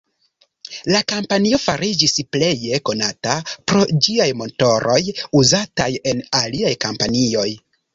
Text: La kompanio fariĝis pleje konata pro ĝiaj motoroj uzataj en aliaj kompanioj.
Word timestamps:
La 0.95 1.01
kompanio 1.13 1.59
fariĝis 1.65 2.15
pleje 2.37 2.81
konata 2.91 3.37
pro 3.53 3.87
ĝiaj 4.09 4.29
motoroj 4.43 5.01
uzataj 5.45 5.93
en 6.15 6.29
aliaj 6.45 6.79
kompanioj. 6.89 7.51